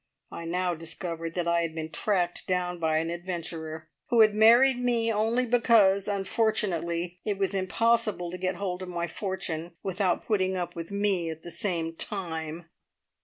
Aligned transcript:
I 0.31 0.45
now 0.45 0.73
discovered 0.73 1.35
that 1.35 1.47
I 1.47 1.61
had 1.61 1.75
been 1.75 1.91
tracked 1.91 2.47
down 2.47 2.79
by 2.79 2.97
an 2.97 3.11
adventurer, 3.11 3.87
who 4.07 4.21
had 4.21 4.33
married 4.33 4.79
me 4.79 5.13
only 5.13 5.45
because, 5.45 6.07
unfortunately, 6.07 7.19
it 7.23 7.37
was 7.37 7.53
impossible 7.53 8.31
to 8.31 8.37
get 8.39 8.55
hold 8.55 8.81
of 8.81 8.89
my 8.89 9.05
fortune 9.05 9.75
without 9.83 10.25
putting 10.25 10.57
up 10.57 10.75
with 10.75 10.89
me 10.91 11.29
at 11.29 11.43
the 11.43 11.51
same 11.51 11.95
time." 11.95 12.65